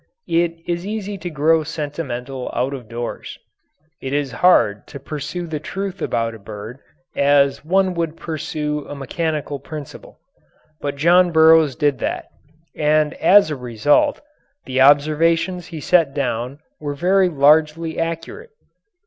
[0.27, 3.37] It is easy to grow sentimental out of doors;
[4.01, 6.79] it is hard to pursue the truth about a bird
[7.15, 10.17] as one would pursue a mechanical principle.
[10.79, 12.31] But John Burroughs did that,
[12.75, 14.21] and as a result
[14.65, 18.49] the observations he set down were very largely accurate.